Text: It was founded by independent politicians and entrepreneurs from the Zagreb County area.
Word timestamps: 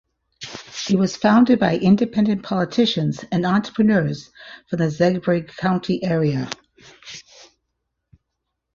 It 0.89 0.97
was 0.97 1.15
founded 1.15 1.59
by 1.59 1.77
independent 1.77 2.41
politicians 2.41 3.23
and 3.31 3.45
entrepreneurs 3.45 4.31
from 4.67 4.79
the 4.79 4.85
Zagreb 4.89 5.49
County 5.57 6.03
area. 6.03 6.49